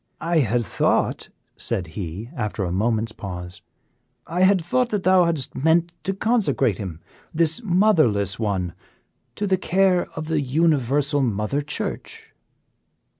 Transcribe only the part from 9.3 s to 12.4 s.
to the care of the Universal Mother Church."